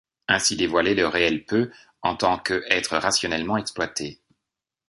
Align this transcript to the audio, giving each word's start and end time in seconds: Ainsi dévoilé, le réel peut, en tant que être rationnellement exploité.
Ainsi 0.27 0.55
dévoilé, 0.55 0.95
le 0.95 1.05
réel 1.07 1.45
peut, 1.45 1.69
en 2.01 2.15
tant 2.15 2.39
que 2.39 2.65
être 2.71 2.97
rationnellement 2.97 3.57
exploité. 3.57 4.19